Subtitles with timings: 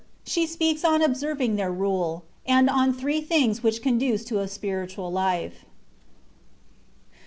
[0.25, 5.11] 8HB BPBAKS ON OBSEBVINa THEIB BULB, AND ON THBEE THINGS WmCH CONDUCE TO A 8PIBITUAL
[5.11, 5.65] LIFE.